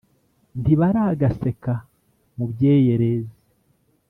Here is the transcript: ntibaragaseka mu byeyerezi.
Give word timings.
ntibaragaseka 0.61 1.73
mu 2.35 2.45
byeyerezi. 2.51 3.37